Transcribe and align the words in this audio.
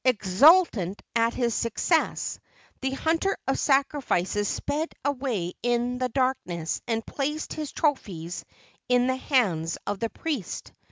Exul¬ 0.03 0.67
tant 0.67 0.99
at 1.15 1.35
his 1.35 1.53
success, 1.53 2.39
the 2.79 2.89
hunter 2.89 3.37
of 3.47 3.59
sacrifices 3.59 4.47
sped 4.47 4.91
away 5.05 5.53
in 5.61 5.99
the 5.99 6.09
darkness 6.09 6.81
and 6.87 7.05
placed 7.05 7.53
his 7.53 7.71
trophies 7.71 8.43
in 8.89 9.05
the 9.05 9.15
hands 9.17 9.77
of 9.85 9.99
the 9.99 10.09
priest. 10.09 10.73